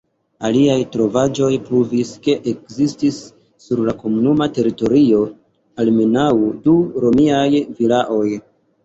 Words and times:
Aliaj 0.47 0.75
trovaĵoj 0.93 1.49
pruvis, 1.65 2.13
ke 2.27 2.33
ekzistis 2.51 3.19
sur 3.65 3.81
la 3.89 3.95
komunuma 3.99 4.47
teritorio 4.55 5.21
almenaŭ 5.85 6.25
du 6.65 6.75
romiaj 7.05 7.45
vilaoj. 7.61 8.27